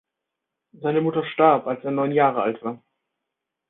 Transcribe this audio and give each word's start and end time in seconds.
Seine 0.71 0.99
Mutter 0.99 1.23
starb, 1.25 1.67
als 1.67 1.83
er 1.83 1.91
neun 1.91 2.11
Jahre 2.11 2.41
alt 2.41 2.63
war. 2.63 2.81